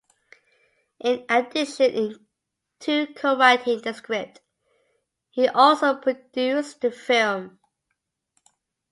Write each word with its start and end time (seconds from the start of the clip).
In 1.03 1.27
addition 1.29 2.25
to 2.79 3.05
co-writing 3.13 3.81
the 3.83 3.93
script, 3.93 4.41
he 5.29 5.47
also 5.47 5.95
produced 5.95 6.81
the 6.81 6.89
film. 6.89 7.59